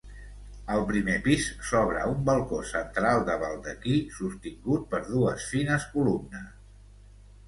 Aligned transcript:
Al 0.75 0.79
primer 0.91 1.15
pis 1.25 1.49
s'obre 1.71 2.07
un 2.13 2.23
balcó 2.29 2.61
central 2.69 3.21
de 3.27 3.35
baldaquí 3.43 3.97
sostingut 4.21 4.87
per 4.95 5.03
dues 5.11 5.45
fines 5.51 5.87
columnes. 5.93 6.49